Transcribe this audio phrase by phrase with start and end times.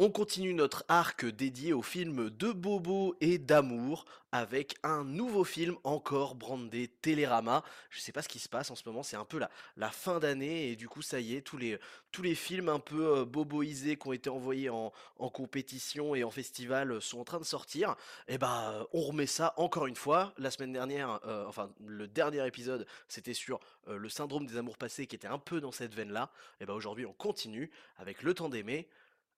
[0.00, 5.76] On continue notre arc dédié aux films de bobo et d'amour avec un nouveau film
[5.84, 7.62] encore brandé Télérama.
[7.90, 9.38] Je sais pas ce qui se passe en ce moment, c'est un peu
[9.76, 13.24] la, fin d'année et du coup ça y est, tous les, films un peu euh,
[13.24, 14.90] boboisés qui ont été envoyés en,
[15.32, 17.94] compétition et en festival euh, sont en train de sortir.
[18.26, 20.34] Et bah euh, on remet ça encore une fois.
[20.38, 25.06] La semaine dernière, euh, enfin le dernier épisode c'était sur le syndrome des amours passés
[25.06, 26.32] qui était un peu dans cette veine-là.
[26.60, 28.88] Et bah aujourd'hui on continue avec Le temps d'aimer.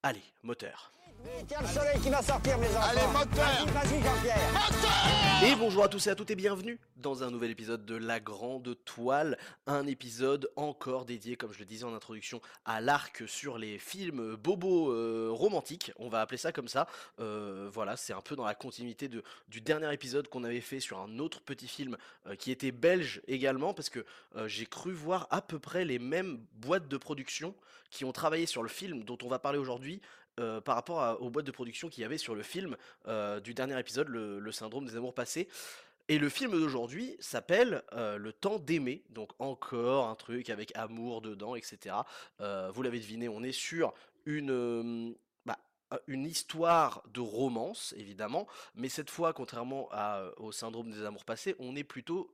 [0.03, 0.91] Allez, moteur.
[1.47, 2.89] Tiens le soleil qui va sortir, mes enfants.
[2.89, 5.43] Allez, moteur Vas-y, vas-y, Jean-Pierre.
[5.43, 8.19] Et bonjour à tous et à toutes et bienvenue dans un nouvel épisode de La
[8.19, 13.57] Grande Toile, un épisode encore dédié, comme je le disais en introduction, à l'arc sur
[13.57, 16.87] les films bobos euh, romantiques, on va appeler ça comme ça.
[17.19, 20.79] Euh, voilà, c'est un peu dans la continuité de, du dernier épisode qu'on avait fait
[20.79, 24.91] sur un autre petit film euh, qui était belge également, parce que euh, j'ai cru
[24.91, 27.55] voir à peu près les mêmes boîtes de production
[27.89, 29.86] qui ont travaillé sur le film dont on va parler aujourd'hui.
[30.63, 32.77] Par rapport aux boîtes de production qu'il y avait sur le film
[33.43, 35.47] du dernier épisode, le, syndrome des amours passés.
[36.09, 41.55] Et le film d'aujourd'hui s'appelle Le temps d'aimer, donc encore un truc avec amour dedans,
[41.55, 41.95] etc.
[42.39, 43.93] Vous l'avez deviné, on est sur
[44.25, 45.57] une, bah,
[46.07, 49.89] une histoire de romance, évidemment, mais cette fois, contrairement
[50.37, 52.31] au syndrome des amours passés, on est plutôt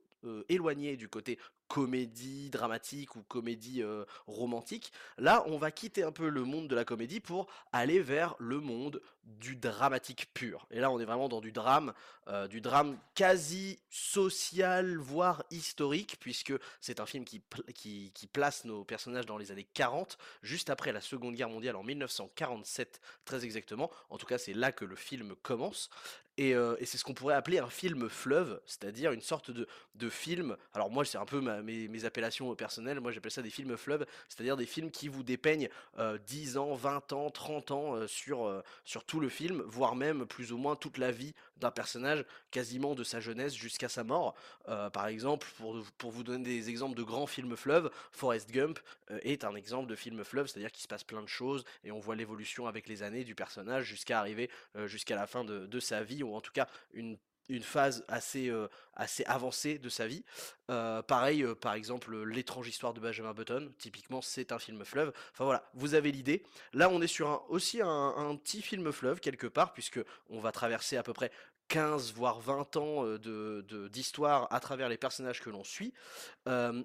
[0.48, 1.38] éloigné du côté
[1.74, 4.92] comédie dramatique ou comédie euh, romantique.
[5.18, 8.60] Là, on va quitter un peu le monde de la comédie pour aller vers le
[8.60, 10.68] monde du dramatique pur.
[10.70, 11.92] Et là, on est vraiment dans du drame,
[12.28, 17.42] euh, du drame quasi social, voire historique, puisque c'est un film qui,
[17.74, 21.74] qui, qui place nos personnages dans les années 40, juste après la Seconde Guerre mondiale
[21.74, 23.90] en 1947, très exactement.
[24.10, 25.90] En tout cas, c'est là que le film commence.
[26.36, 29.66] Et, euh, et c'est ce qu'on pourrait appeler un film fleuve, c'est-à-dire une sorte de,
[29.94, 30.56] de film.
[30.72, 33.00] Alors moi, c'est un peu mes, mes appellations personnelles.
[33.00, 35.68] Moi, j'appelle ça des films fleuves, c'est-à-dire des films qui vous dépeignent
[35.98, 39.94] euh, 10 ans, 20 ans, 30 ans euh, sur, euh, sur tout le film, voire
[39.94, 44.02] même plus ou moins toute la vie d'un personnage, quasiment de sa jeunesse jusqu'à sa
[44.02, 44.34] mort.
[44.66, 48.80] Par exemple, pour, pour vous donner des exemples de grands films fleuves, Forrest Gump
[49.22, 52.00] est un exemple de film fleuve, c'est-à-dire qu'il se passe plein de choses et on
[52.00, 54.50] voit l'évolution avec les années du personnage jusqu'à arriver
[54.86, 57.18] jusqu'à la fin de, de sa vie, ou en tout cas une
[57.48, 60.24] une phase assez, euh, assez avancée de sa vie.
[60.70, 65.12] Euh, pareil, euh, par exemple, L'étrange histoire de Benjamin Button, typiquement, c'est un film fleuve.
[65.32, 66.42] Enfin voilà, vous avez l'idée.
[66.72, 70.96] Là, on est sur aussi un, petit film fleuve, quelque part, puisque on va traverser
[70.96, 71.30] à peu près
[71.68, 75.92] 15 voire 20 ans euh, de, de- d'histoire à travers les personnages que l'on suit.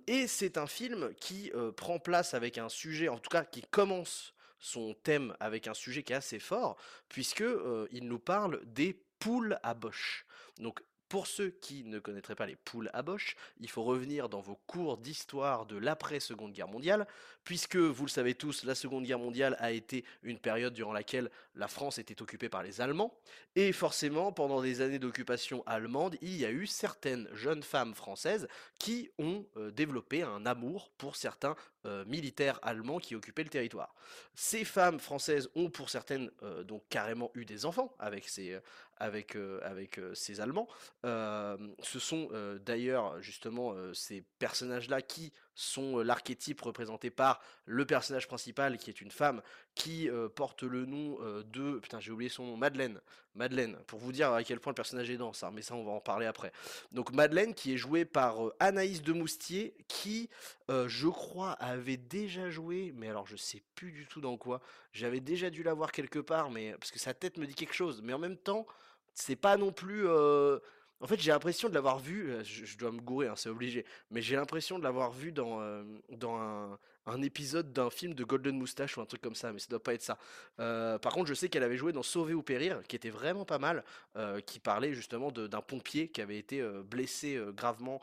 [0.07, 4.33] Et c'est un film qui prend place avec un sujet, en tout cas qui commence
[4.61, 7.43] son thème avec un sujet qui est assez fort, puisque
[7.91, 10.25] il nous parle des poules à Bosch.
[10.59, 14.41] Donc pour ceux qui ne connaîtraient pas les poules à Bosch, il faut revenir dans
[14.41, 17.07] vos cours d'histoire de l'après-seconde guerre mondiale,
[17.43, 21.31] puisque vous le savez tous, la seconde guerre mondiale a été une période durant laquelle
[21.55, 23.17] la France était occupée par les Allemands,
[23.55, 28.47] et forcément, pendant des années d'occupation allemande, il y a eu certaines jeunes femmes françaises
[28.77, 33.95] qui ont euh, développé un amour pour certains euh, militaires allemands qui occupaient le territoire.
[34.35, 38.59] Ces femmes françaises ont pour certaines euh, donc carrément eu des enfants avec ces,
[38.99, 40.67] avec, avec ces Allemands.
[41.03, 42.29] Ce sont
[42.65, 49.11] d'ailleurs justement ces personnages-là qui sont l'archétype représenté par le personnage principal qui est une
[49.11, 49.41] femme
[49.75, 53.01] qui porte le nom de putain j'ai oublié son nom Madeleine.
[53.35, 55.83] Madeleine pour vous dire à quel point le personnage est dense hein, mais ça on
[55.83, 56.51] va en parler après.
[56.91, 60.29] Donc Madeleine qui est jouée par Anaïs de Moustier qui
[60.69, 64.61] je crois avait déjà joué mais alors je sais plus du tout dans quoi.
[64.93, 67.75] J'avais déjà dû la voir quelque part mais parce que sa tête me dit quelque
[67.75, 68.65] chose mais en même temps
[69.13, 70.07] c'est pas non plus
[71.01, 74.21] en fait, j'ai l'impression de l'avoir vu, je, dois me gourer, hein, c'est obligé, mais
[74.21, 79.01] j'ai l'impression de l'avoir vu dans un, un épisode d'un film de Golden Moustache ou
[79.01, 80.17] un truc comme ça, mais ça doit pas être ça.
[80.59, 83.45] Euh, par contre, je sais qu'elle avait joué dans Sauver ou Périr, qui était vraiment
[83.45, 83.83] pas mal,
[84.15, 88.01] euh, qui parlait justement d'un pompier qui avait été euh, blessé gravement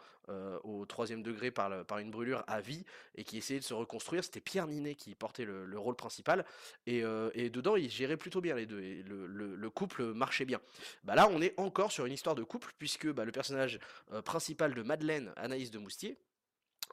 [0.64, 2.84] au troisième degré par, une brûlure à vie
[3.14, 4.24] et qui essayait de se reconstruire.
[4.24, 6.44] C'était Pierre Ninet qui portait le, le rôle principal
[6.84, 7.02] et,
[7.48, 10.60] dedans, il gérait plutôt bien les deux et le, le- le couple marchait bien.
[11.04, 13.78] Bah là, on est encore sur une histoire de couple, puisque bah, le personnage
[14.25, 16.19] principal de Madeleine, Anaïs de Moustier,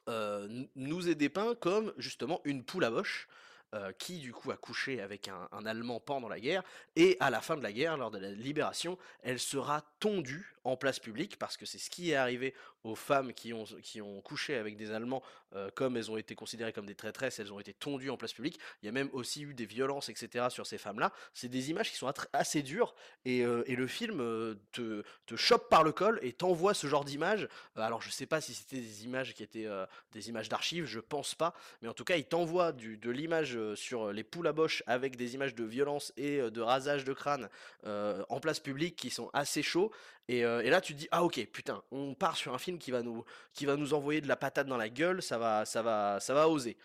[0.10, 3.28] euh, nous est dépeint comme justement une poule à boche.
[3.74, 6.62] euh, qui du coup a couché avec un, un Allemand pendant la guerre,
[6.96, 10.78] et à la fin de la guerre, lors de la libération, elle sera tondue en
[10.78, 14.22] place publique, parce que c'est ce qui est arrivé aux femmes qui ont, qui ont
[14.22, 15.24] couché avec des Allemands,
[15.56, 18.34] euh, comme elles ont été considérées comme des traîtresses, elles ont été tondues en place
[18.34, 18.60] publique.
[18.82, 20.48] Il y a même aussi eu des violences, etc.
[20.50, 21.12] sur ces femmes-là.
[21.34, 22.96] C'est des images qui sont assez dures,
[23.26, 26.88] et, euh, et le film euh, te, te chope par le col et t'envoie ce
[26.88, 27.48] genre d'images.
[27.76, 29.68] Alors je sais pas si c'était des images qui étaient
[30.12, 34.12] des images d'archives, je pense pas, mais en tout cas il t'envoie de l'image sur
[34.12, 37.50] les poules à boche avec des images de violence et de rasage de crâne
[37.86, 39.92] en place publique qui sont assez chauds.
[40.28, 42.78] Et, euh, et là, tu te dis, ah ok, putain, on part sur un film
[42.78, 45.66] qui va nous, qui va nous envoyer de la patate dans la gueule, ça va,
[45.66, 46.78] ça va, ça va oser.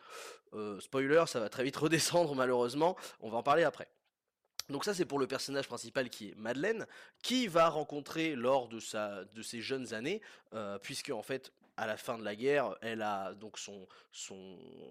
[0.55, 3.89] Euh, spoiler, ça va très vite redescendre malheureusement, on va en parler après.
[4.69, 6.87] Donc ça c'est pour le personnage principal qui est Madeleine,
[7.23, 10.21] qui va rencontrer lors de, sa, de ses jeunes années,
[10.53, 13.87] euh, puisque en fait à la fin de la guerre, elle a donc son,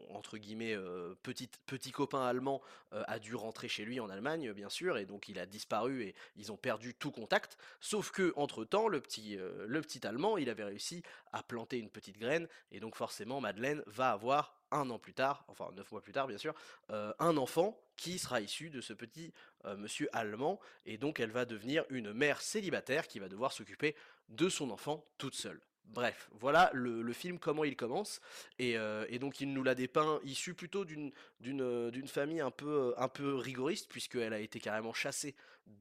[0.09, 2.61] entre guillemets euh, petit, copain allemand
[2.93, 6.03] euh, a dû rentrer chez lui en Allemagne bien sûr, et donc il a disparu
[6.03, 7.57] et ils ont perdu tout contact.
[7.81, 11.03] Sauf que entre temps le petit, euh, le petit allemand il avait réussi
[11.33, 15.43] à planter une petite graine, et donc forcément Madeleine va avoir un an plus tard,
[15.49, 16.53] enfin neuf mois plus tard bien sûr,
[16.89, 19.33] un enfant qui sera issu de ce petit
[19.77, 23.95] monsieur allemand, et donc elle va devenir une mère célibataire qui va devoir s'occuper
[24.27, 25.61] de son enfant toute seule.
[25.93, 28.19] Bref, voilà le, film comment il commence,
[28.59, 31.11] et, euh, et donc il nous l'a dépeint issu plutôt d'une
[31.43, 35.35] euh, famille un peu euh, un peu rigoriste puisqu'elle a été carrément chassée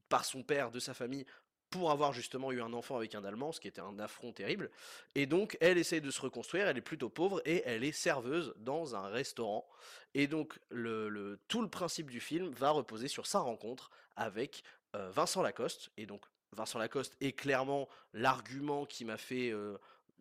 [0.09, 1.27] par son père de sa famille
[1.71, 4.71] pour avoir justement eu un enfant avec un Allemand, ce qui était un affront terrible.
[5.17, 8.55] Et donc, elle essaye de se reconstruire, elle est plutôt pauvre, et elle est serveuse
[8.57, 9.69] dans un restaurant.
[10.15, 14.63] Et donc, le, tout le principe du film va reposer sur sa rencontre avec
[14.95, 15.91] Vincent Lacoste.
[15.97, 19.53] Et donc, Vincent Lacoste est clairement l'argument qui m'a fait...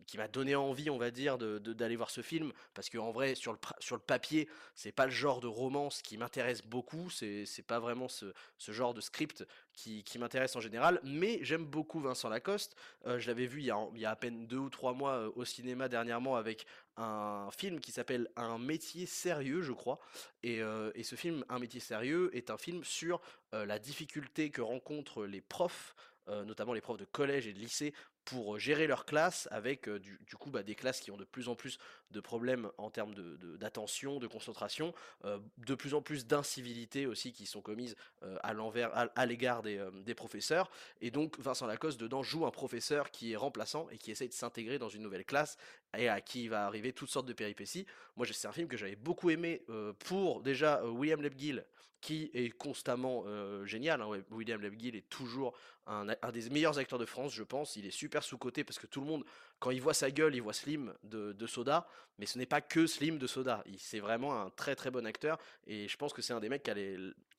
[0.07, 3.35] qui m'a donné envie, on va dire, d'aller voir ce film, parce que en vrai,
[3.35, 7.45] sur le, sur le papier, c'est pas le genre de romance qui m'intéresse beaucoup, c'est,
[7.65, 11.99] pas vraiment ce, ce genre de script qui, qui m'intéresse en général, mais j'aime beaucoup
[11.99, 12.75] Vincent Lacoste.
[13.05, 14.93] Euh, je l'avais vu il y, a, il y a à peine deux ou trois
[14.93, 16.65] mois euh, au cinéma dernièrement avec
[16.97, 19.99] un film qui s'appelle Un métier sérieux, je crois.
[20.43, 23.21] Et, euh, et ce film, Un métier sérieux, est un film sur
[23.53, 25.95] la difficulté que rencontrent les profs,
[26.27, 27.93] notamment les profs de collège et de lycée,
[28.25, 31.47] pour gérer leur classe avec euh, du, coup bah, des classes qui ont de plus
[31.47, 31.77] en plus
[32.11, 34.93] de problèmes en termes de, de- d'attention, de concentration,
[35.23, 39.61] euh, de plus en plus d'incivilités aussi qui sont commises euh, à l'envers, à, l'égard
[39.61, 40.69] des, euh, des professeurs.
[41.01, 44.33] Et donc Vincent Lacoste dedans joue un professeur qui est remplaçant et qui essaye de
[44.33, 45.57] s'intégrer dans une nouvelle classe
[45.97, 47.85] et à qui va arriver toutes sortes de péripéties.
[48.15, 51.63] Moi, c'est un film que j'avais beaucoup aimé euh, pour déjà euh, William Lebguil,
[52.05, 53.25] qui est constamment
[53.65, 53.99] génial.
[53.99, 55.57] hein, William Lebguil est toujours
[55.87, 57.77] un, des meilleurs acteurs de France, je pense.
[57.77, 59.25] Il est super sous-coté parce que tout le monde,
[59.57, 61.87] quand il voit sa gueule, il voit Slim de, Soda,
[62.19, 63.63] mais ce n'est pas que Slim de Soda.
[63.79, 66.61] C'est vraiment un très très bon acteur et je pense que c'est un des mecs
[66.61, 66.75] qui a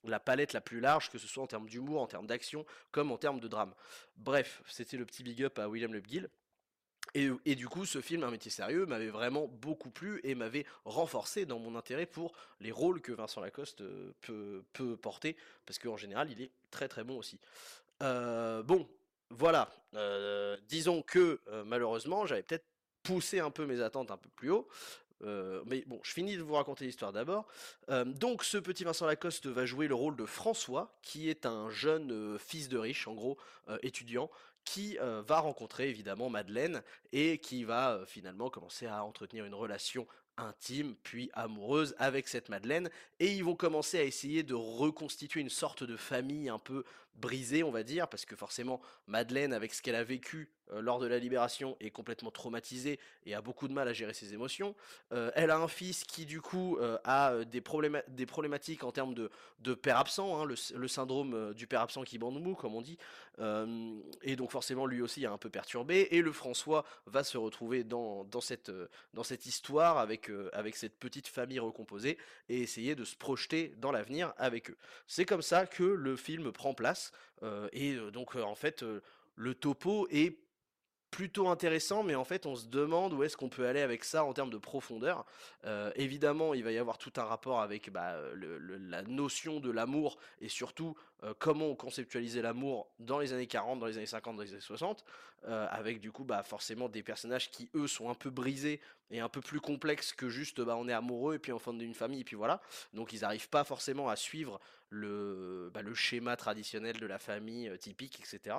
[0.02, 3.12] la palette la plus large, que ce soit en termes d'humour, en termes d'action, comme
[3.12, 3.72] en termes de drame.
[4.16, 6.26] Bref, c'était le petit big up à William Lebguil.
[7.14, 11.46] Et, du coup, ce film, Un métier sérieux, m'avait vraiment beaucoup plu et m'avait renforcé
[11.46, 13.82] dans mon intérêt pour les rôles que Vincent Lacoste
[14.20, 17.38] peut, porter, parce qu'en général, il est très très bon aussi.
[18.00, 18.86] Bon,
[19.30, 19.70] voilà.
[20.68, 22.66] disons que malheureusement, j'avais peut-être
[23.02, 24.68] poussé un peu mes attentes un peu plus haut.
[25.22, 27.46] Mais bon, je finis de vous raconter l'histoire d'abord.
[27.88, 32.38] Donc, ce petit Vincent Lacoste va jouer le rôle de François, qui est un jeune
[32.38, 33.38] fils de riche, en gros,
[33.82, 34.30] étudiant,
[34.66, 36.82] qui va rencontrer évidemment Madeleine
[37.12, 42.90] et qui va finalement commencer à entretenir une relation intime puis amoureuse avec cette Madeleine
[43.20, 46.84] et ils vont commencer à essayer de reconstituer une sorte de famille un peu
[47.16, 50.98] brisée on va dire parce que forcément Madeleine avec ce qu'elle a vécu euh, lors
[50.98, 54.74] de la libération est complètement traumatisée et a beaucoup de mal à gérer ses émotions.
[55.12, 58.92] Euh, elle a un fils qui du coup euh, a des, probléma- des problématiques en
[58.92, 59.30] termes de,
[59.74, 62.98] père absent hein, le, syndrome du père absent qui bande mou comme on dit.
[64.22, 67.84] Et donc forcément lui aussi est un peu perturbé et le François va se retrouver
[67.84, 72.16] dans, dans, cette, histoire avec, avec cette petite famille recomposée
[72.48, 74.76] et essayer de se projeter dans l'avenir avec eux.
[75.06, 77.05] C'est comme ça que le film prend place
[77.72, 78.84] et donc en fait
[79.34, 80.36] le topo est
[81.16, 84.22] plutôt intéressant, mais en fait, on se demande où est-ce qu'on peut aller avec ça
[84.22, 85.24] en termes de profondeur.
[85.64, 90.18] Euh, évidemment, il va y avoir tout un rapport avec bah, la notion de l'amour
[90.42, 94.36] et surtout euh, comment on conceptualisait l'amour dans les années 40, dans les années 50,
[94.36, 95.06] dans les années 60,
[95.48, 99.20] euh, avec du coup bah, forcément des personnages qui, eux, sont un peu brisés et
[99.20, 101.94] un peu plus complexes que juste bah, on est amoureux et puis on fonde une
[101.94, 102.60] famille et puis voilà.
[102.92, 108.56] Donc ils n'arrivent pas forcément à suivre le, schéma traditionnel de la famille typique, etc.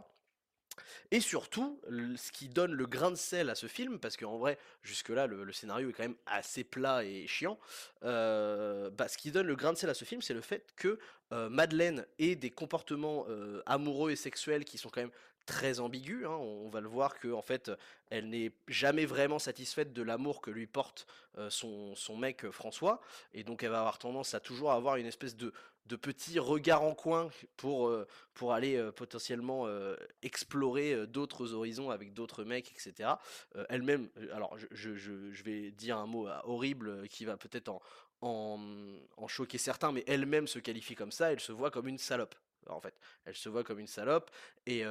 [1.11, 4.57] Et surtout, ce qui donne le grain de sel à ce film, parce qu'en vrai,
[4.83, 7.59] jusque-là, le, le scénario est quand même assez plat et chiant,
[8.03, 10.73] euh, bah, ce qui donne le grain de sel à ce film, c'est le fait
[10.75, 10.99] que
[11.33, 15.11] euh, Madeleine ait des comportements euh, amoureux et sexuels qui sont quand même
[15.47, 16.25] très ambigus.
[16.25, 16.29] hein.
[16.29, 17.71] On, va le voir que en fait,
[18.11, 21.07] elle n'est jamais vraiment satisfaite de l'amour que lui porte
[21.39, 23.01] euh, son, son mec euh, François,
[23.33, 25.53] et donc elle va avoir tendance à toujours avoir une espèce de,
[25.87, 29.67] de petit regard en coin pour, euh, pour aller potentiellement
[30.21, 33.09] explorer d'autres horizons avec d'autres mecs, etc.
[33.69, 37.69] Elle-même, alors je, je- vais dire un mot horrible qui va peut-être
[38.21, 38.59] en,
[39.17, 42.35] en choquer certains, mais elle-même se qualifie comme ça, elle se voit comme une salope.
[42.69, 42.95] En fait,
[43.25, 44.31] elle se voit comme une salope,
[44.65, 44.83] et,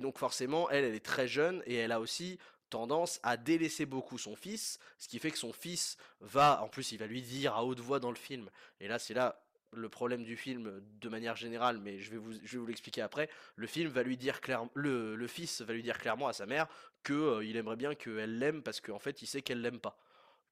[0.00, 2.38] donc forcément, elle, elle est très jeune, et elle a aussi
[2.70, 6.92] tendance à délaisser beaucoup son fils, ce qui fait que son fils va, en plus
[6.92, 8.50] il va lui dire à haute voix dans le film,
[8.80, 9.40] et là c'est là
[9.76, 13.90] le problème du film de manière générale, mais je vais vous, l'expliquer après, le film
[13.90, 16.66] va lui dire clairement, le, fils va lui dire clairement à sa mère
[17.02, 19.98] que il aimerait bien qu'elle l'aime parce qu'en fait il sait qu'elle l'aime pas,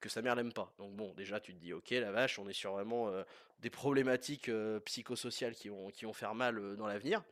[0.03, 0.73] que sa mère l'aime pas.
[0.77, 3.23] Donc bon, déjà tu te dis ok la vache, on est sur vraiment euh,
[3.59, 7.23] des problématiques euh, psychosociales qui vont, qui vont faire mal euh, dans l'avenir.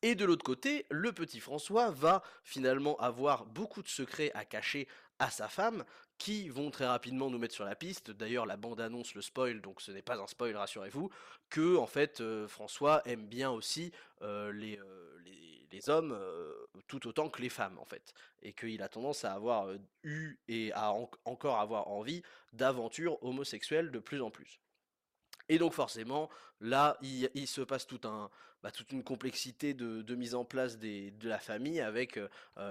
[0.00, 4.88] Et de l'autre côté, le petit François va finalement avoir beaucoup de secrets à cacher
[5.18, 5.84] à sa femme,
[6.16, 8.12] qui vont très rapidement nous mettre sur la piste.
[8.12, 11.10] D'ailleurs, la bande-annonce le spoil, donc ce n'est pas un spoil, rassurez-vous,
[11.50, 14.78] que en fait François aime bien aussi les,
[15.24, 16.18] les, les hommes
[16.86, 19.68] tout autant que les femmes en fait, et qu'il a tendance à avoir
[20.02, 22.22] eu et à en- encore avoir envie
[22.52, 24.60] d'aventures homosexuelles de plus en plus.
[25.48, 26.28] Et donc forcément,
[26.60, 28.30] là, il, se passe tout un,
[28.62, 32.18] bah, toute une complexité de, mise en place de la famille avec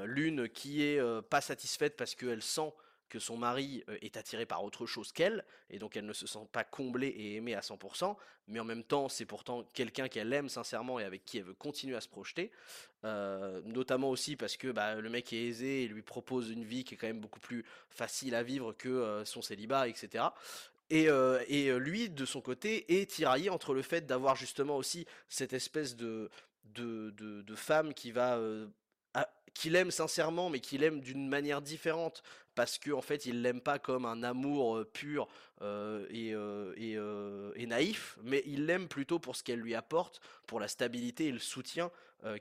[0.05, 2.71] l'une qui est pas satisfaite parce qu'elle sent
[3.09, 6.27] que son mari euh, est attiré par autre chose qu'elle, et donc elle ne se
[6.27, 8.15] sent pas comblée et aimée à 100%,
[8.47, 11.53] mais en même temps c'est pourtant quelqu'un qu'elle aime sincèrement et avec qui elle veut
[11.53, 12.51] continuer à se projeter,
[13.05, 16.83] Euh, notamment aussi parce que bah, le mec est aisé et lui propose une vie
[16.83, 20.25] qui est quand même beaucoup plus facile à vivre que euh, son célibat, etc.
[20.89, 21.09] Et,
[21.49, 25.97] et lui, de son côté, est tiraillé entre le fait d'avoir justement aussi cette espèce
[25.97, 26.29] de,
[26.63, 28.39] de, de, femme qui va,
[29.57, 32.21] qu'il aime sincèrement, mais qu'il aime d'une manière différente,
[32.57, 35.27] parce que en fait, il l'aime pas comme un amour pur
[35.61, 36.33] et,
[37.67, 41.37] naïf, mais il l'aime plutôt pour ce qu'elle lui apporte, pour la stabilité et le
[41.37, 41.91] soutien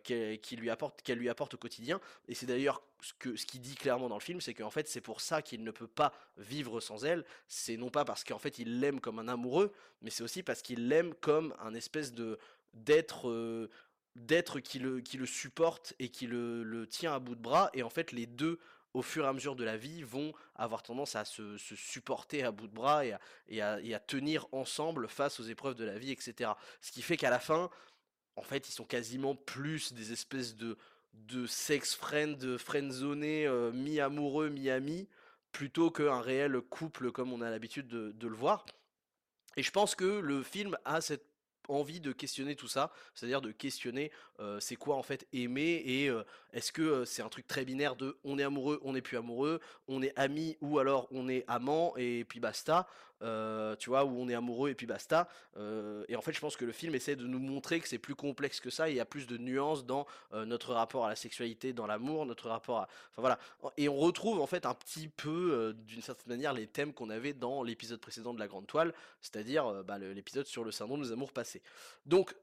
[0.04, 2.00] qu'elle lui apporte, qu'elle lui apporte au quotidien.
[2.28, 4.88] Et c'est d'ailleurs ce que ce qu'il dit clairement dans le film, c'est qu'en fait,
[4.88, 8.38] c'est pour ça qu'il ne peut pas vivre sans elle c'est non pas parce qu'en
[8.38, 9.70] fait il l'aime comme un amoureux,
[10.00, 12.38] mais c'est aussi parce qu'il l'aime comme un espèce de
[12.72, 13.68] d'être
[14.16, 17.70] d'être qui le, qui le supporte et qui le, le tient à bout de bras.
[17.74, 18.58] Et en fait les deux,
[18.96, 22.42] au fur et à mesure de la vie, vont avoir tendance à se, se supporter
[22.44, 26.52] à bout de bras et à, tenir ensemble face aux épreuves de la vie, etc.
[26.80, 27.68] Ce qui fait qu'à la fin,
[28.36, 30.78] en fait, ils sont quasiment plus des espèces de,
[31.12, 35.10] de sex friend, friendzoné, euh, mi-amoureux, mi-ami,
[35.52, 38.64] plutôt qu'un réel couple comme on a l'habitude de, de le voir.
[39.58, 41.35] Et je pense que le film a cette
[41.68, 44.10] envie de questionner tout ça, c'est-à-dire de questionner
[44.60, 46.10] c'est quoi en fait aimer et
[46.52, 49.60] est-ce que c'est un truc très binaire de on est amoureux, on n'est plus amoureux,
[49.88, 52.86] on est amis ou alors on est amant et puis basta,
[53.22, 55.28] euh, tu vois, ou on est amoureux et puis basta.
[55.56, 57.98] Euh, et en fait, je pense que le film essaie de nous montrer que c'est
[57.98, 61.08] plus complexe que ça, il y a plus de nuances dans euh, notre rapport à
[61.08, 62.88] la sexualité, dans l'amour, notre rapport à...
[63.12, 63.38] Enfin voilà.
[63.76, 67.32] Et on retrouve en fait un petit peu, d'une certaine manière, les thèmes qu'on avait
[67.32, 71.32] dans l'épisode précédent de La Grande Toile, c'est-à-dire bah, l'épisode sur le syndrome des amours
[71.32, 71.62] passés.
[72.04, 72.34] Donc,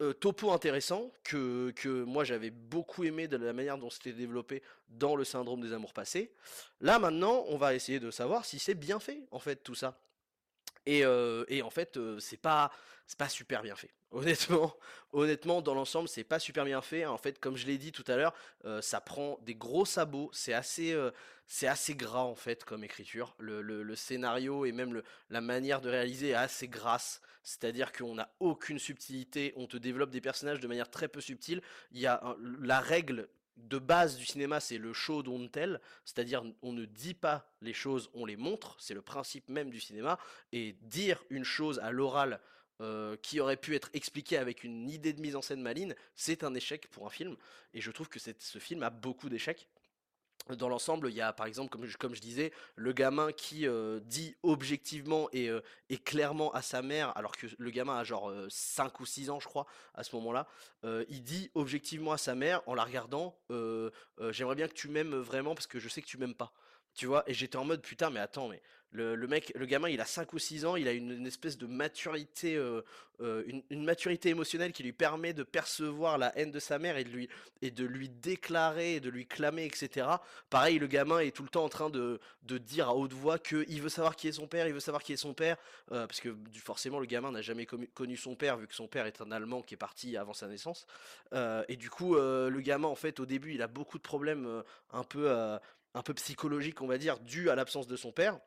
[0.00, 4.62] euh, topo intéressant que, que moi j'avais beaucoup aimé de la manière dont c'était développé
[4.88, 6.32] dans le syndrome des amours passés.
[6.80, 9.98] Là maintenant, on va essayer de savoir si c'est bien fait en fait tout ça.
[10.86, 12.70] Et, euh, et en fait, euh, c'est pas,
[13.18, 13.90] pas super bien fait.
[14.14, 14.76] Honnêtement,
[15.12, 17.04] honnêtement, dans l'ensemble, c'est pas super bien fait.
[17.04, 18.32] En fait, comme je l'ai dit tout à l'heure,
[18.64, 20.30] euh, ça prend des gros sabots.
[20.32, 20.94] C'est assez,
[21.62, 23.34] assez gras en fait comme écriture.
[23.38, 27.20] Le, le- scénario et même la manière de réaliser est assez grasse.
[27.42, 29.52] C'est-à-dire qu'on n'a aucune subtilité.
[29.56, 31.60] On te développe des personnages de manière très peu subtile.
[31.92, 36.42] Il y a la règle de base du cinéma, c'est le show don't tell, c'est-à-dire
[36.62, 38.76] on ne dit pas les choses, on les montre.
[38.78, 40.18] C'est le principe même du cinéma
[40.52, 42.40] et dire une chose à l'oral
[42.80, 46.42] euh, qui aurait pu être expliquée avec une idée de mise en scène maligne, c'est
[46.42, 47.36] un échec pour un film.
[47.72, 49.68] Et je trouve que ce film a beaucoup d'échecs.
[50.50, 54.36] Dans l'ensemble, il y a par exemple, comme je, disais, le gamin qui euh, dit
[54.42, 58.46] objectivement et, euh, et clairement à sa mère, alors que le gamin a genre euh,
[58.50, 60.46] 5 ou 6 ans, je crois, à ce moment-là,
[60.84, 64.74] euh, il dit objectivement à sa mère, en la regardant, euh, euh, j'aimerais bien que
[64.74, 66.52] tu m'aimes vraiment parce que je sais que tu m'aimes pas.
[66.94, 68.62] Tu vois, et j'étais en mode putain, mais attends, mais
[68.94, 71.66] le, mec, le gamin, il a 5 ou 6 ans, il a une, espèce de
[71.66, 72.82] maturité, euh,
[73.20, 77.02] euh, une, maturité émotionnelle qui lui permet de percevoir la haine de sa mère et
[77.02, 77.28] de lui,
[77.60, 80.06] et de lui déclarer, de lui clamer, etc.
[80.48, 83.40] Pareil, le gamin est tout le temps en train de, de dire à haute voix
[83.40, 85.56] qu'il veut savoir qui est son père, il veut savoir qui est son père,
[85.90, 89.06] euh, parce que forcément le gamin n'a jamais connu son père, vu que son père
[89.06, 90.86] est un Allemand qui est parti avant sa naissance.
[91.68, 95.02] Et du coup, le gamin, en fait, au début, il a beaucoup de problèmes un
[95.02, 98.38] peu, un peu psychologiques, on va dire, dus à l'absence de son père.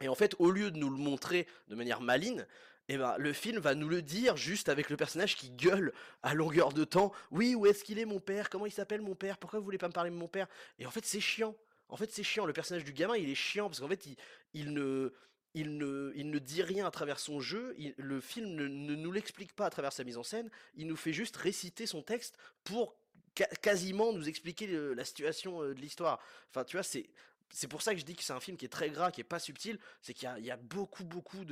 [0.00, 2.46] Et en fait, au lieu de nous le montrer de manière maligne,
[2.88, 5.92] eh ben, le film va nous le dire juste avec le personnage qui gueule
[6.22, 7.12] à longueur de temps.
[7.30, 8.50] Oui, où est-ce qu'il est mon père?
[8.50, 9.38] Comment il s'appelle mon père?
[9.38, 10.48] Pourquoi vous voulez pas me parler de mon père?
[10.78, 11.54] Et en fait, c'est chiant.
[11.88, 12.46] En fait, c'est chiant.
[12.46, 14.08] Le personnage du gamin, il est chiant parce qu'en fait,
[14.54, 15.12] il, ne,
[15.54, 19.54] il ne, il ne dit rien à travers son jeu, le film ne, nous l'explique
[19.54, 22.96] pas à travers sa mise en scène, il nous fait juste réciter son texte pour
[23.62, 26.20] quasiment nous expliquer la situation euh, de l'histoire.
[26.50, 27.08] Enfin, tu vois, c'est
[27.52, 29.20] c'est pour ça que je dis que c'est un film qui est très gras, qui
[29.20, 31.44] est pas subtil, c'est qu'il y a, beaucoup, beaucoup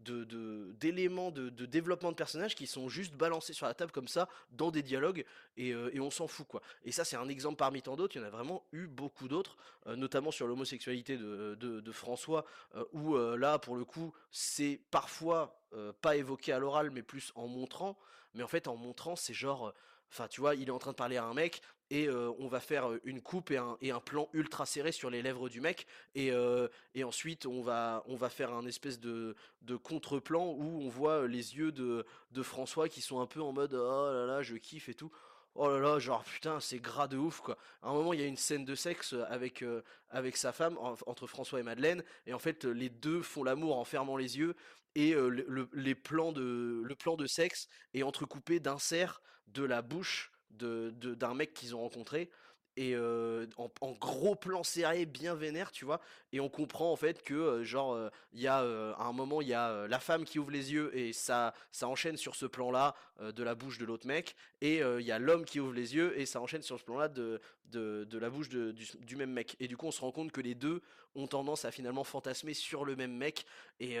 [0.00, 4.70] d'éléments de, développement de personnages qui sont juste balancés sur la table comme ça, dans
[4.70, 5.24] des dialogues,
[5.56, 6.62] et, euh, et on s'en fout, quoi.
[6.84, 9.28] Et ça, c'est un exemple parmi tant d'autres, il y en a vraiment eu beaucoup
[9.28, 14.80] d'autres, euh, notamment sur l'homosexualité de, de, François, euh, où là, pour le coup, c'est
[14.90, 15.60] parfois
[16.00, 17.98] pas évoqué à l'oral, mais plus en montrant.
[18.34, 19.74] Mais en fait, en montrant, c'est genre,
[20.10, 22.48] enfin, tu vois, il est en train de parler à un mec et euh, on
[22.48, 23.58] va faire euh, une coupe et
[23.90, 26.68] un, plan ultra serré sur les lèvres du mec et, euh,
[27.02, 29.36] ensuite on va, on va faire un espèce de,
[29.82, 32.04] contre-plan où on voit les yeux de,
[32.42, 35.10] François qui sont un peu en mode oh là là, je kiffe et tout.
[35.54, 37.56] Oh là là, genre putain, c'est gras de ouf quoi.
[37.82, 39.64] À un moment, il y a une scène de sexe avec,
[40.10, 43.78] avec sa femme, en- entre François et Madeleine, et en fait, les deux font l'amour
[43.78, 44.54] en fermant les yeux,
[44.94, 50.30] et le- les plans de, le plan de sexe est entrecoupé d'inserts de la bouche
[50.58, 52.30] de, de- d'un mec qu'ils ont rencontré.
[52.78, 55.98] Et euh, en, gros plan serré, bien vénère, tu vois?
[56.32, 57.98] Et on comprend en fait que, euh, genre,
[58.34, 60.74] il y a euh, à un moment, il y a la femme qui ouvre les
[60.74, 64.36] yeux et ça, ça enchaîne sur ce plan-là euh, de la bouche de l'autre mec.
[64.60, 67.08] Et il y a l'homme qui ouvre les yeux et ça enchaîne sur ce plan-là
[67.08, 69.56] de, de, de la bouche du, même mec.
[69.58, 70.82] Et du coup, on se rend compte que les deux
[71.14, 73.46] ont tendance à finalement fantasmer sur le même mec.
[73.80, 73.98] Et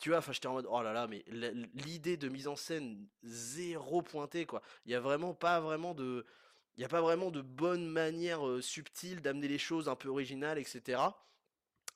[0.00, 1.24] tu vois, enfin, j'étais en mode, oh là là, mais
[1.74, 4.62] l'idée de mise en scène zéro pointée, quoi.
[4.86, 6.26] Il y a vraiment pas vraiment de,
[6.76, 6.88] il y a
[7.42, 11.02] bonne manière euh, subtile d'amener les choses un peu originales, etc.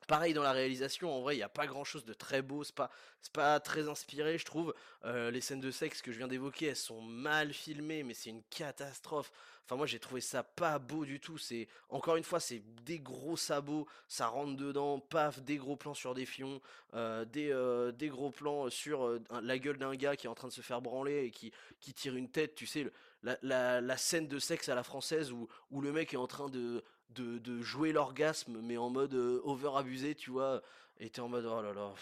[0.07, 2.75] Pareil dans la réalisation, en vrai, il n'y a pas grand-chose de très beau, c'est
[2.75, 2.91] pas,
[3.33, 4.75] pas très inspiré, je trouve.
[5.05, 8.31] Euh, les scènes de sexe que je viens d'évoquer, elles sont mal filmées, mais c'est
[8.31, 9.33] une catastrophe.
[9.65, 11.39] Enfin, moi, j'ai trouvé ça pas beau du tout.
[11.39, 15.95] C'est, encore une fois, c'est des gros sabots, ça rentre dedans, paf, des gros plans
[15.95, 16.61] sur des fions,
[16.93, 20.49] euh, des, euh, des gros plans sur la gueule d'un gars qui est en train
[20.49, 22.93] de se faire branler et qui, qui tire une tête, tu sais,
[23.23, 26.27] la, la, la scène de sexe à la française où, où le mec est en
[26.27, 30.63] train de, de, de jouer l'orgasme, mais en mode euh, over abusé, tu vois.
[30.99, 31.93] Et t'es en mode, oh là là,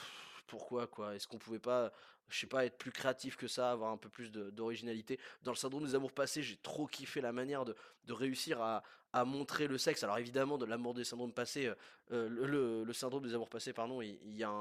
[0.47, 1.15] pourquoi quoi?
[1.15, 1.93] Est-ce qu'on pouvait pas,
[2.29, 5.19] je sais pas, être plus créatif que ça, avoir un peu plus d'originalité?
[5.43, 8.83] Dans le syndrome des amours passés, j'ai trop kiffé la manière de, de réussir à,
[9.13, 10.03] à montrer le sexe.
[10.05, 11.75] Alors évidemment, de l'amour des syndromes passés, euh,
[12.13, 14.55] euh, le, le- syndrome des amours passés, pardon, il, y a.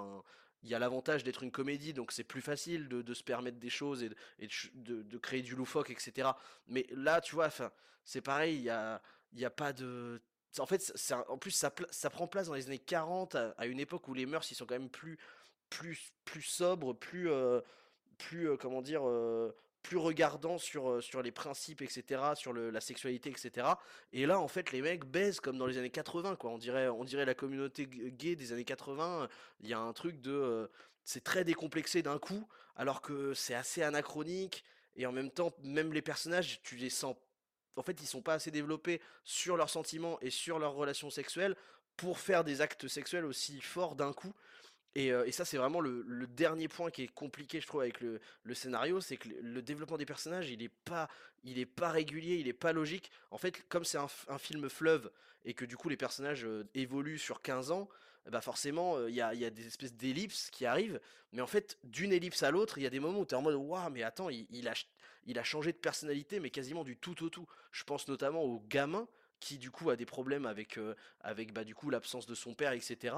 [0.64, 3.58] Il y a l'avantage d'être une comédie, donc c'est plus facile de, de se permettre
[3.58, 4.12] des choses et,
[4.76, 6.38] de, de créer du loufoque, etc.
[6.68, 7.50] Mais là, tu vois,
[8.06, 9.02] c'est pareil, il y a,
[9.34, 10.22] y a pas de,
[10.60, 13.80] en fait, un- en plus ça, ça prend place dans les années 40 à, une
[13.80, 15.18] époque où les mœurs ils sont quand même plus
[15.70, 17.62] plus plus sobres, plus euh,
[18.18, 23.30] plus euh, comment dire euh, plus regardants sur sur les principes etc, sur la sexualité
[23.30, 23.68] etc.
[24.14, 26.52] Et là en fait les mecs baisent comme dans les années 80 quoi.
[26.52, 29.28] On dirait on dirait la communauté gay des années 80.
[29.62, 30.70] Il y a un truc de
[31.04, 34.64] c'est très décomplexé d'un coup alors que c'est assez anachronique
[34.96, 37.16] et en même temps même les personnages tu les sens
[37.76, 41.56] en fait, ils sont pas assez développés sur leurs sentiments et sur leurs relations sexuelles
[41.98, 44.34] pour faire des actes sexuels aussi forts d'un coup.
[44.96, 48.20] Et, euh, ça, c'est vraiment le, dernier point qui est compliqué, je trouve, avec le,
[48.54, 51.08] scénario, c'est que le, développement des personnages, il est pas,
[51.90, 53.12] régulier, il est pas logique.
[53.32, 55.12] En fait, comme c'est un, film fleuve
[55.46, 57.90] et que du coup les personnages euh, évoluent sur 15 ans,
[58.30, 61.00] bah forcément, euh, il y a, des espèces d'ellipses qui arrivent.
[61.32, 63.38] Mais en fait, d'une ellipse à l'autre, il y a des moments où tu es
[63.38, 64.74] en mode, waouh, mais attends, il, il a,
[65.26, 67.48] il a changé de personnalité, mais quasiment du tout au tout.
[67.72, 69.08] Je pense notamment au gamin
[69.40, 70.96] qui du coup a des problèmes avec, euh,
[71.54, 73.16] bah, du coup l'absence de son père, etc.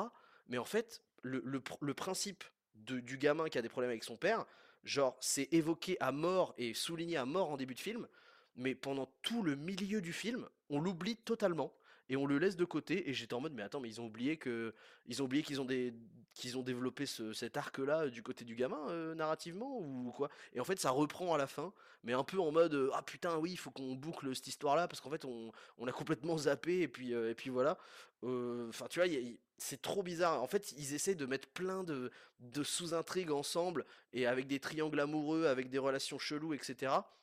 [0.47, 2.43] Mais en fait, le, le pr- le principe
[2.75, 4.45] du gamin qui a des problèmes avec son père,
[4.83, 8.07] genre, c'est évoqué à mort et souligné à mort en début de film,
[8.55, 11.73] mais pendant tout le milieu du film, on l'oublie totalement
[12.13, 13.09] et on le laisse de côté.
[13.09, 14.73] Et j'étais en mode, mais attends, mais ils ont oublié que,
[15.07, 15.93] ils ont oublié qu'ils ont des,
[16.35, 20.29] qu'ils ont développé ce- cet arc-là euh, du côté du gamin euh, narrativement ou quoi?
[20.53, 21.73] Et en fait, ça reprend à la fin,
[22.03, 24.87] mais un peu en mode, euh, ah putain, oui, il faut qu'on boucle cette histoire-là
[24.87, 27.77] parce qu'en fait, on, on a complètement zappé et puis, et puis voilà.
[28.23, 29.09] Enfin, tu vois,
[29.57, 30.41] c'est trop bizarre.
[30.41, 34.99] En fait, ils essaient de mettre plein de, de sous-intrigues ensemble et avec des triangles
[34.99, 37.15] amoureux, avec des relations cheloues, etc.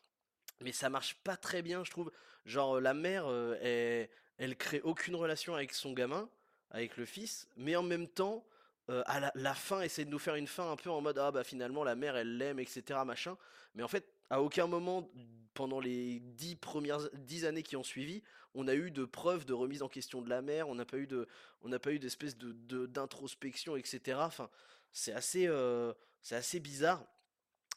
[0.63, 2.11] Mais ça marche pas très bien, je trouve.
[2.45, 4.09] Genre, la mère, euh, elle,
[4.41, 6.29] elle crée aucune relation avec son gamin,
[6.71, 8.43] avec le fils, mais en même temps,
[8.89, 11.31] euh, à la, fin, essaie de nous faire une fin un peu en mode, ah
[11.31, 13.37] bah finalement, la mère, elle l'aime, etc., machin.
[13.75, 15.11] Mais en fait, à aucun moment,
[15.53, 18.23] pendant les dix premières, dix années qui ont suivi,
[18.55, 20.97] on a eu de preuves de remise en question de la mère, on n'a pas
[20.97, 21.29] eu de,
[21.61, 24.19] on n'a pas eu d'espèce de, de- d'introspection, etc.
[24.23, 24.49] Enfin,
[24.91, 27.05] c'est assez, euh, c'est assez bizarre.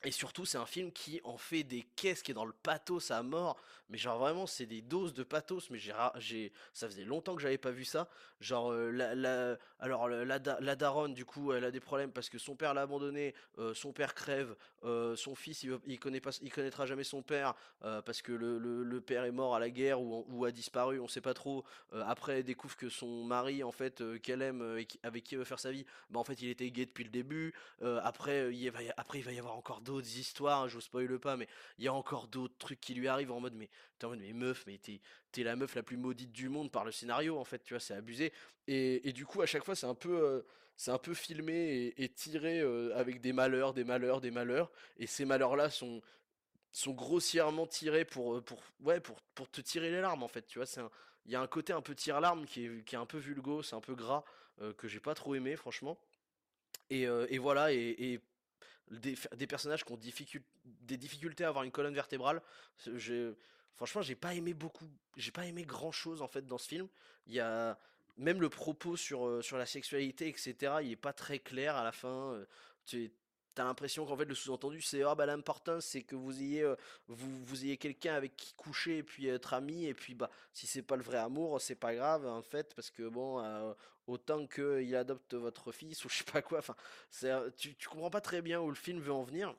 [0.05, 3.09] Et surtout, c'est un film qui en fait des caisses, qui est dans le pathos
[3.11, 3.57] à mort.
[3.89, 5.69] Mais genre vraiment, c'est des doses de pathos.
[5.69, 8.09] Mais j'ai, j'ai, ça faisait longtemps que j'avais pas vu ça.
[8.41, 12.11] Genre, euh, la, alors la, la, da- la daronne, du coup, elle a des problèmes
[12.11, 15.99] parce que son père l'a abandonné, euh, son père crève, euh, son fils, il, il
[15.99, 19.59] connaît pas, il connaîtra jamais son père parce que le, le- père est mort à
[19.59, 21.63] la guerre ou, a disparu, on sait pas trop.
[21.91, 25.45] Après, elle découvre que son mari, en fait, qu'elle aime et avec qui elle veut
[25.45, 27.53] faire sa vie, bah en fait, il était gay depuis le début.
[27.81, 31.19] Après, il va après, il va y avoir encore d'autres histoires, hein, je vous spoile
[31.19, 34.05] pas, mais il y a encore d'autres trucs qui lui arrivent en mode, mais t'es
[34.05, 35.01] en mode, mais meuf, mais t'es,
[35.31, 37.79] t'es la meuf la plus maudite du monde par le scénario, en fait, tu vois,
[37.79, 38.31] c'est abusé.
[38.67, 40.41] Et, et du coup, à chaque fois, c'est un peu, euh,
[40.77, 44.71] c'est un peu filmé et, tiré euh, avec des malheurs, des malheurs, des malheurs.
[44.97, 46.01] Et ces malheurs-là sont,
[46.71, 50.45] sont grossièrement tirés pour, euh, pour, ouais, pour, pour te tirer les larmes, en fait,
[50.47, 50.81] tu vois, c'est
[51.25, 53.63] il y a un côté un peu tire-larme qui est, qui est un peu vulgo,
[53.63, 54.25] c'est un peu gras,
[54.77, 55.97] que j'ai pas trop aimé, franchement.
[56.89, 58.19] Et, voilà, et
[58.91, 59.97] des, personnages qui ont
[60.63, 62.41] des difficultés à avoir une colonne vertébrale.
[62.95, 63.33] J'ai-
[63.75, 66.87] franchement, j'ai pas aimé beaucoup, j'ai pas aimé grand chose en fait dans ce film.
[67.27, 67.77] Il y a
[68.17, 70.81] même le propos sur, euh, sur la sexualité, etc.
[70.83, 72.33] Il est pas très clair à la fin.
[72.33, 72.45] euh,
[73.61, 76.65] as l'impression qu'en fait le sous-entendu c'est ah bah l'important c'est que vous ayez
[77.07, 80.67] vous, vous ayez quelqu'un avec qui coucher et puis être ami et puis bah si
[80.67, 83.43] c'est pas le vrai amour c'est pas grave en fait parce que bon
[84.07, 86.75] autant qu'il adopte votre fils ou je sais pas quoi enfin
[87.57, 89.55] tu, tu comprends pas très bien où le film veut en venir.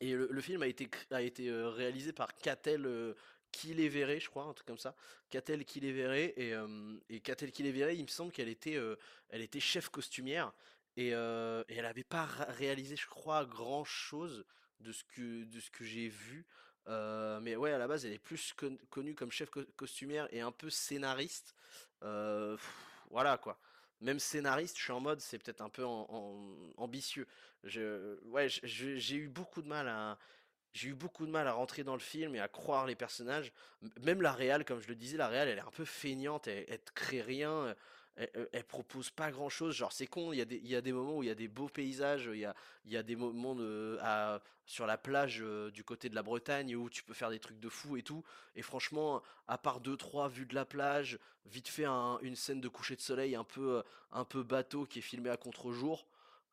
[0.00, 3.14] Et le, film a été, a été réalisé par Catel euh,
[3.52, 4.94] je crois, un truc comme ça.
[5.28, 6.32] Catel Kiléveré.
[6.36, 8.78] Et, euh, et Catel Kiléveré, il me semble qu'elle était,
[9.28, 10.52] elle était chef costumière.
[11.00, 11.08] Et,
[11.76, 14.44] elle avait pas réalisé, je crois, grand chose
[14.80, 16.46] de ce que, de ce que j'ai vu.
[16.86, 20.40] Mais ouais, à la base, elle est plus con- connue comme chef co- costumière et
[20.40, 21.54] un peu scénariste.
[23.10, 23.58] Voilà quoi.
[24.00, 25.84] Même scénariste, je suis en mode, c'est peut-être un peu
[26.76, 27.26] ambitieux.
[28.24, 30.18] Ouais, j'ai eu beaucoup de mal à,
[30.72, 33.52] j'ai eu beaucoup de mal à rentrer dans le film et à croire les personnages.
[34.02, 36.64] Même la réal, comme je le disais, la réal, elle est un peu feignante, elle,
[36.68, 37.74] elle crée rien,
[38.34, 39.74] elle, elle- propose pas grand-chose.
[39.74, 42.30] Genre, c'est con, il y a des, moments où il y a des beaux paysages,
[42.32, 42.38] il
[42.92, 43.56] y a, des moments
[44.66, 47.58] sur la plage euh, du côté de la Bretagne où tu peux faire des trucs
[47.58, 48.22] de fou et tout.
[48.56, 52.60] Et franchement, à part deux, trois vues de la plage, vite fait un- une scène
[52.60, 53.82] de coucher de soleil un peu,
[54.14, 56.06] euh, bateau qui est filmé à contre-jour.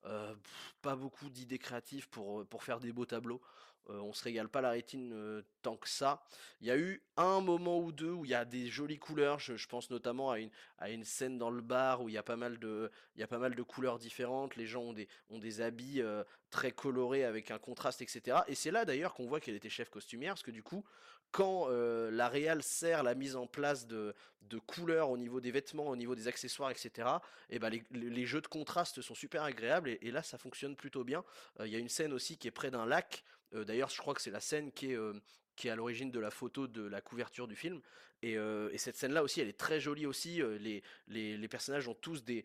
[0.06, 0.36] euh,
[0.82, 3.42] pas beaucoup d'idées créatives euh, pour faire des beaux tableaux.
[3.90, 6.24] Euh, on se régale pas la rétine euh, tant que ça.
[6.62, 9.40] Il y a eu un moment ou deux où il y a des jolies couleurs.
[9.40, 12.24] Je, pense notamment à une, à une scène dans le bar où il y a
[12.24, 14.56] pas mal de, il y a pas mal de couleurs différentes.
[14.56, 18.40] Les gens ont des, ont des habits euh, très colorés avec un contraste, etc.
[18.48, 20.84] Et c'est là d'ailleurs qu'on voit qu'elle était chef costumière, parce que du coup,
[21.32, 25.88] quand la réal sert la mise en place de, de couleurs au niveau des vêtements,
[25.88, 27.08] au niveau des accessoires, etc.,
[27.50, 30.76] et ben les, les- jeux de contraste sont super agréables et, et là ça fonctionne
[30.78, 31.24] plutôt bien.
[31.60, 33.24] Il y a une scène aussi qui est près d'un lac.
[33.52, 36.84] D'ailleurs, je crois que c'est la scène qui est, à l'origine de la photo de
[36.84, 37.82] la couverture du film.
[38.22, 40.42] Et, et cette scène-là aussi, elle est très jolie aussi.
[41.08, 42.44] les, personnages ont tous des,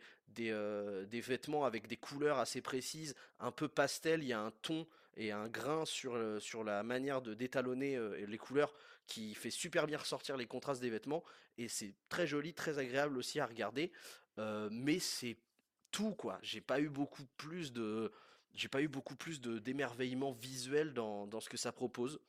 [1.10, 4.22] vêtements avec des couleurs assez précises, un peu pastel.
[4.22, 4.86] Il y a un ton
[5.16, 6.14] et un grain sur,
[6.64, 8.72] la manière de d'étalonner les couleurs
[9.06, 11.24] qui fait super bien ressortir les contrastes des vêtements.
[11.58, 13.92] Et c'est très joli, très agréable aussi à regarder.
[14.38, 15.36] Mais c'est
[15.92, 16.38] tout quoi.
[16.42, 18.10] J'ai pas eu beaucoup plus de,
[18.54, 22.20] j'ai pas eu beaucoup plus de d'émerveillement visuel dans, dans ce que ça propose.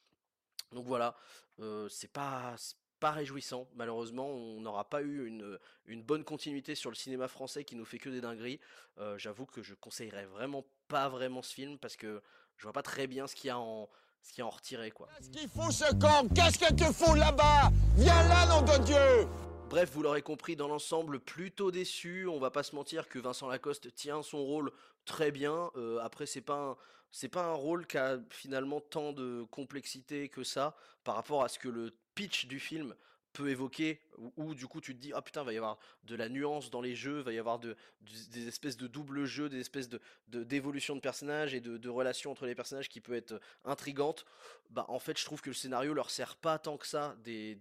[0.71, 1.15] Donc voilà,
[1.59, 2.55] euh, c'est pas
[2.99, 3.67] pas réjouissant.
[3.75, 7.83] Malheureusement, on n'aura pas eu une, une bonne continuité sur le cinéma français qui nous
[7.83, 8.61] fait que des dingueries.
[8.97, 12.21] Euh, j'avoue que je conseillerais vraiment pas vraiment ce film parce que
[12.55, 13.89] je vois pas très bien ce qu'il y a en
[14.21, 15.09] ce qu'il y a en retiré quoi.
[15.17, 17.71] Qu'est-ce qu'il fout ce camp Qu'est-ce que tu fous là-bas?
[17.97, 19.27] Viens là, nom de Dieu
[19.73, 22.27] Bref, vous l'aurez compris, dans l'ensemble, plutôt déçu.
[22.27, 24.71] On va pas se mentir que Vincent Lacoste tient son rôle
[25.03, 25.71] très bien.
[25.77, 26.77] Euh, après, c'est pas
[27.09, 31.49] c'est pas un rôle qui a finalement tant de complexité que ça par rapport à
[31.49, 32.93] ce que le pitch du film
[33.33, 33.99] peut évoquer,
[34.37, 36.81] où, du coup tu te dis ah putain va y avoir de la nuance dans
[36.81, 41.01] les jeux, va y avoir des espèces de double jeux, des espèces de d'évolution de,
[41.01, 44.25] personnages et de, relations entre les personnages qui peut être intrigante.
[44.69, 47.57] Bah en fait je trouve que le scénario leur sert pas tant que ça des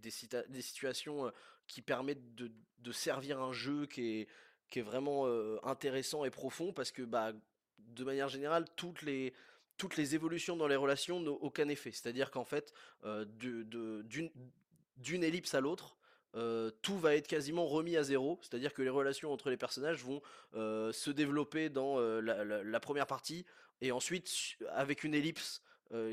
[0.61, 1.31] situations euh,
[1.67, 2.51] qui permettent de,
[2.93, 4.29] servir un jeu qui est,
[4.83, 5.27] vraiment
[5.65, 7.33] intéressant et profond parce que bah,
[7.79, 9.35] de manière générale, toutes les,
[10.15, 11.91] évolutions dans les relations n'ont aucun effet.
[11.93, 12.73] C'est-à-dire qu'en fait,
[14.97, 15.97] d'une ellipse à l'autre,
[16.81, 18.39] tout va être quasiment remis à zéro.
[18.43, 20.23] C'est-à-dire que les relations entre les personnages vont
[20.55, 23.45] se développer dans la, la- première partie
[23.83, 25.63] et ensuite, su- avec une ellipse,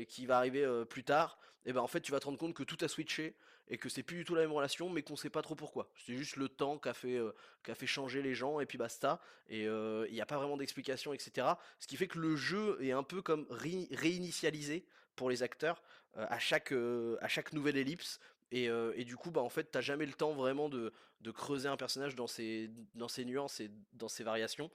[0.08, 2.62] qui va arriver plus tard, et ben en fait tu vas te rendre compte que
[2.62, 3.34] tout a switché
[3.70, 5.88] et que c'est plus du tout la même relation, mais qu'on sait pas trop pourquoi.
[5.96, 9.20] C'est juste le temps qui a fait euh, fait changer les gens et puis basta.
[9.48, 11.46] Et il n'y a pas vraiment d'explication, etc.
[11.78, 14.84] Ce qui fait que le jeu est un peu comme ré- réinitialisé
[15.16, 15.82] pour les acteurs
[16.16, 18.20] euh, à chaque euh, à chaque nouvelle ellipse.
[18.52, 21.68] Et, euh, du coup, bah en fait, t'as jamais le temps vraiment de, de creuser
[21.68, 24.70] un personnage dans ses, dans ses nuances et dans ses variations.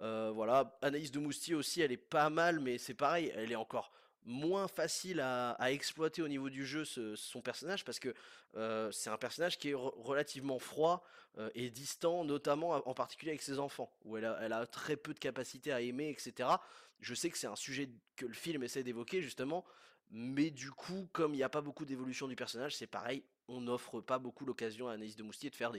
[0.00, 3.56] Euh, voilà, Anaïs de Moustier aussi, elle est pas mal, mais c'est pareil, elle est
[3.56, 3.92] encore
[4.24, 8.14] moins facile à, exploiter au niveau du jeu son personnage parce que
[8.56, 11.04] euh, c'est un personnage qui est re- relativement froid
[11.38, 15.18] euh, et distant, notamment en particulier avec ses enfants, où elle a, très peu de
[15.18, 16.48] capacité à aimer, etc.
[17.00, 19.64] Je sais que c'est un sujet que le film essaie d'évoquer justement,
[20.10, 23.60] mais du coup, comme il n'y a pas beaucoup d'évolution du personnage, c'est pareil, on
[23.60, 25.72] n'offre pas beaucoup l'occasion à Anaïs de Moustier de faire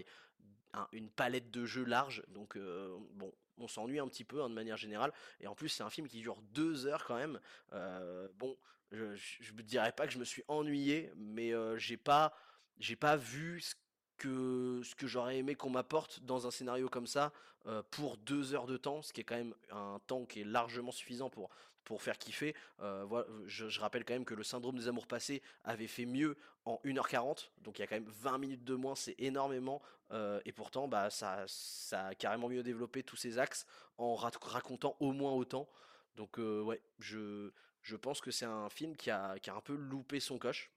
[0.93, 2.23] une palette de jeux large.
[2.29, 5.11] Donc euh, bon, on s'ennuie un petit peu hein, de manière générale.
[5.39, 7.39] Et en plus, c'est un film qui dure deux heures quand même.
[7.73, 8.57] Euh, bon,
[8.91, 12.33] je, me dirais pas que je me suis ennuyé, mais euh, j'ai pas,
[12.79, 13.75] j'ai pas vu ce
[14.17, 17.31] que, ce que j'aurais aimé qu'on m'apporte dans un scénario comme ça
[17.67, 20.45] euh, pour deux heures de temps, ce qui est quand même un temps qui est
[20.45, 21.49] largement suffisant pour,
[21.83, 22.55] pour faire kiffer.
[22.81, 23.05] Euh,
[23.45, 27.51] je, rappelle quand même que le syndrome des amours passés avait fait mieux en 1h40,
[27.59, 30.87] donc il y a quand même 20 minutes de moins, c'est énormément, euh, et pourtant
[30.87, 33.65] bah, ça, ça a carrément mieux développé tous ces axes
[33.97, 35.67] en rac- racontant au moins autant.
[36.15, 39.61] Donc euh, ouais, je, je pense que c'est un film qui a, qui a un
[39.61, 40.69] peu loupé son coche.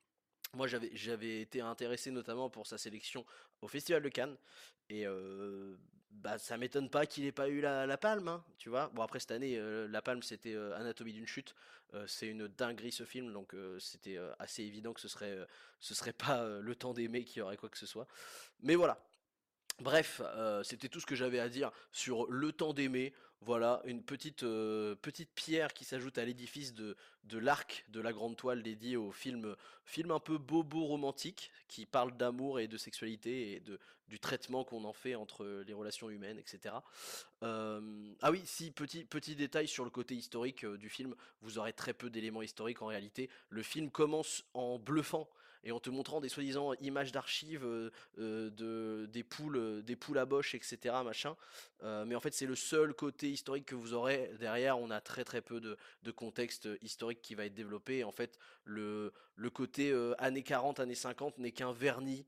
[0.54, 3.26] Moi, j'avais j'avais été intéressé notamment pour sa sélection
[3.60, 4.36] au Festival de Cannes.
[4.88, 5.04] Et
[6.22, 8.90] bah, ça m'étonne pas qu'il ait pas eu la, palme, hein, tu vois.
[8.94, 11.54] Bon, après, cette année, euh, la palme, c'était euh, Anatomie d'une chute.
[11.92, 15.36] Euh, c'est une dinguerie ce film, donc c'était assez évident que ce serait,
[15.80, 18.06] serait pas le temps d'aimer qui aurait quoi que ce soit.
[18.60, 18.98] Mais voilà,
[19.80, 20.22] Bref,
[20.62, 23.12] c'était tout ce que j'avais à dire sur le temps d'aimer.
[23.46, 28.10] Voilà, une petite, euh, petite pierre qui s'ajoute à l'édifice de, de l'arc de la
[28.10, 29.54] grande toile dédié au film,
[29.84, 33.78] film un peu bobo romantique qui parle d'amour et de sexualité et de,
[34.08, 36.76] du traitement qu'on en fait entre les relations humaines, etc.
[37.42, 41.58] Euh, ah oui, si, petit, petit détail sur le côté historique euh, du film, vous
[41.58, 43.28] aurez très peu d'éléments historiques en réalité.
[43.50, 45.28] Le film commence en bluffant
[45.64, 49.96] et en te montrant des soi-disant images d'archives euh, euh, de, des, poules, euh, des
[49.96, 50.94] poules à boche, etc.
[51.04, 51.36] Machin.
[52.06, 54.30] Mais en fait, c'est le seul côté historique que vous aurez.
[54.38, 55.76] Derrière, on a très très peu de,
[56.12, 58.04] contexte historique qui va être développé.
[58.04, 62.24] En fait, le, le côté années 40, années 50 n'est qu'un vernis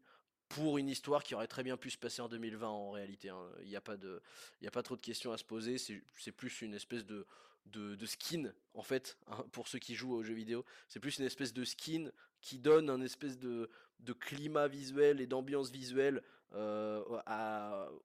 [0.49, 3.29] pour une histoire qui aurait très bien pu se passer en 2020 en réalité.
[3.31, 3.49] hein.
[3.63, 4.23] Il n'y a, pas de-
[4.61, 5.79] il a pas trop de questions à se poser.
[5.79, 7.27] C'est plus une espèce de,
[7.67, 10.65] de, skin, en fait, hein, pour ceux qui jouent aux jeux vidéo.
[10.89, 15.27] C'est plus une espèce de skin qui donne un espèce de, de climat visuel et
[15.27, 16.23] d'ambiance visuelle
[16.55, 17.03] euh,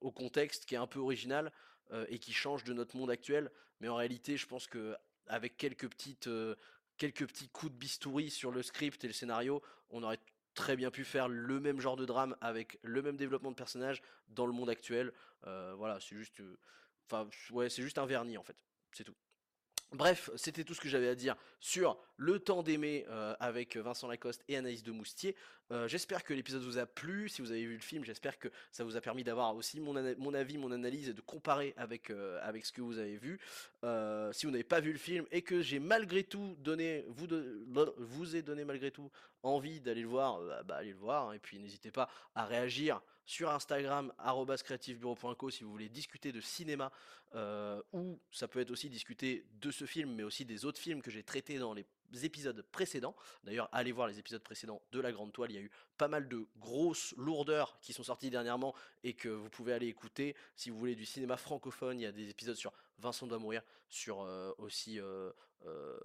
[0.01, 1.51] au contexte qui est un peu original
[1.91, 3.51] euh, et qui change de notre monde actuel.
[3.80, 4.95] Mais en réalité, je pense que
[5.27, 6.56] avec quelques petites, euh,
[6.97, 10.19] quelques petits coups de bistouri sur le script et le scénario, on aurait
[10.54, 14.02] très bien pu faire le même genre de drame avec le même développement de personnage
[14.30, 15.14] dans le monde actuel.
[15.48, 16.58] Euh, voilà, c'est juste, euh,
[17.06, 18.58] enfin, ouais, c'est juste un vernis en fait.
[18.92, 19.16] C'est tout.
[19.94, 24.08] Bref, c'était tout ce que j'avais à dire sur Le temps d'aimer euh, avec Vincent
[24.08, 25.36] Lacoste et Anaïs de Moustier.
[25.88, 27.30] J'espère que l'épisode vous a plu.
[27.30, 29.94] Si vous avez vu le film, j'espère que ça vous a permis d'avoir aussi mon,
[30.18, 32.12] mon avis, mon analyse et de comparer avec,
[32.42, 33.40] avec ce que vous avez vu.
[34.34, 37.64] Si vous n'avez pas vu le film et que j'ai malgré tout donné, vous, de-
[38.00, 39.10] vous ai donné malgré tout
[39.43, 41.30] envie d'aller le voir, euh, bah, allez le voir.
[41.30, 41.34] hein.
[41.34, 44.12] et puis n'hésitez pas à réagir sur Instagram,
[44.63, 46.91] creativebureau.co si vous voulez discuter de cinéma
[47.36, 51.01] euh, ou ça peut être aussi discuter de ce film, mais aussi des autres films
[51.01, 53.15] que j'ai traités dans les épisodes précédents.
[53.43, 56.08] D'ailleurs, allez voir les épisodes précédents de La Grande Toile, il y a eu pas
[56.08, 60.36] mal de grosses lourdeurs qui sont sorties dernièrement et que vous pouvez aller écouter.
[60.56, 63.63] Si vous voulez du cinéma francophone, il y a des épisodes sur Vincent doit mourir,
[63.89, 65.32] sur euh, aussi euh,
[65.65, 65.97] euh,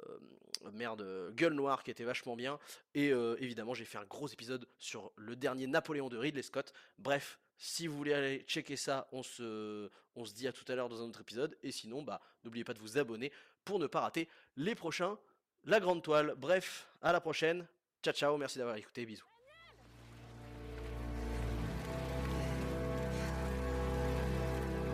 [0.73, 2.59] merde Gueule Noire qui était vachement bien.
[2.95, 6.73] Et évidemment, j'ai fait un gros épisode sur le dernier Napoléon de Ridley Scott.
[6.99, 10.75] Bref, si vous voulez aller checker ça, on se, on se dit à tout à
[10.75, 11.57] l'heure dans un autre épisode.
[11.62, 13.33] Et sinon, bah, n'oubliez pas de vous abonner
[13.64, 15.19] pour ne pas rater les prochains.
[15.66, 16.35] La grande toile.
[16.38, 17.66] Bref, à la prochaine.
[18.00, 18.37] Ciao, ciao.
[18.37, 19.05] Merci d'avoir écouté.
[19.05, 19.26] Bisous.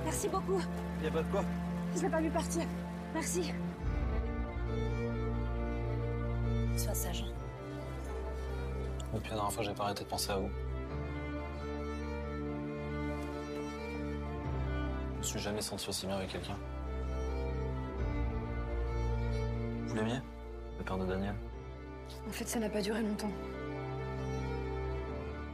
[0.04, 0.60] Merci beaucoup.
[1.02, 1.44] Y'a pas de quoi
[1.94, 2.62] Je l'ai pas vu partir.
[3.12, 3.52] Merci.
[6.76, 7.24] Sois sage.
[9.12, 10.50] Depuis la dernière fois, j'ai pas arrêté de penser à vous.
[15.12, 16.56] Je me suis jamais senti aussi bien avec quelqu'un.
[19.86, 20.20] Vous l'aimiez?
[20.82, 21.34] Le père de Daniel
[22.28, 23.30] En fait, ça n'a pas duré longtemps.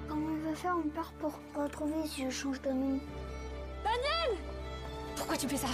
[0.08, 2.98] Comment il va faire mon père pour retrouver si je change de nom
[5.16, 5.66] Pourquoi tu fais ça?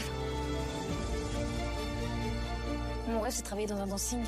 [3.09, 4.25] Mon rêve, c'est de travailler dans un dancing.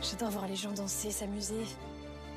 [0.00, 1.66] J'adore voir les gens danser, s'amuser.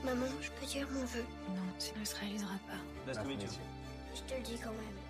[0.03, 1.23] Maman, je peux dire mon vœu.
[1.47, 3.13] Non, sinon il se réalisera pas.
[3.13, 5.08] Je te le dis quand même.